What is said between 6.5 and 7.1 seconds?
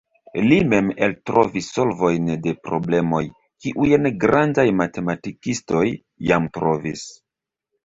trovis.